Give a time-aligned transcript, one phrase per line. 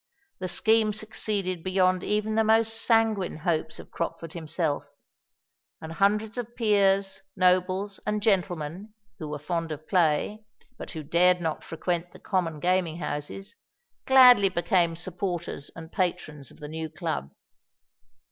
[0.39, 4.83] The scheme succeeded beyond even the most sanguine hopes of Crockford himself;
[5.79, 10.43] and hundreds of peers, nobles, and gentlemen, who were fond of play,
[10.75, 13.55] but who dared not frequent the common gaming houses,
[14.07, 17.29] gladly became supporters and patrons of the new Club.